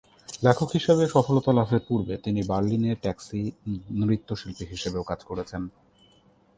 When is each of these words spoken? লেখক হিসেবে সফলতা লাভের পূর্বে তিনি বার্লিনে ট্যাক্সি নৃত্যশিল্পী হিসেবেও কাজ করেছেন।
লেখক 0.43 0.69
হিসেবে 0.77 1.03
সফলতা 1.07 1.51
লাভের 1.57 1.81
পূর্বে 1.87 2.13
তিনি 2.25 2.41
বার্লিনে 2.43 2.91
ট্যাক্সি 3.03 3.41
নৃত্যশিল্পী 3.99 4.65
হিসেবেও 4.71 5.03
কাজ 5.09 5.19
করেছেন। 5.29 5.61